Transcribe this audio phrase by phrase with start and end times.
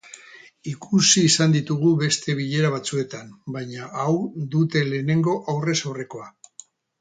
[0.69, 4.15] Ikusi izan ditugu beste bilera batzuetan, baina hau
[4.57, 6.27] dute lehenengo aurrez aurrekoa.